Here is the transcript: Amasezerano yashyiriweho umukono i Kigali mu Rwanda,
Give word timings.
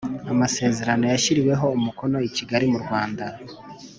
Amasezerano 0.33 1.03
yashyiriweho 1.11 1.65
umukono 1.77 2.17
i 2.27 2.29
Kigali 2.35 2.65
mu 2.71 2.79
Rwanda, 2.83 3.25